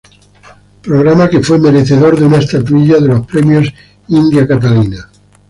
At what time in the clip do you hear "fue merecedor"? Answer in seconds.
1.43-2.17